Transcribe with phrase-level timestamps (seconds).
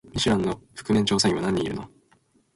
[0.15, 1.87] ミシュランの覆面調査員は何人いるの？